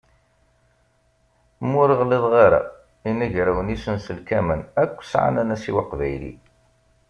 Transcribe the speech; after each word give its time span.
Ma 1.67 1.75
ur 1.83 1.89
ɣliḍeɣ 2.01 2.33
ara, 2.45 2.61
inagrawen 3.09 3.73
isenselkamen 3.75 4.61
akk 4.83 4.95
sεan 5.11 5.35
anasiw 5.41 5.77
aqbayli. 5.83 6.33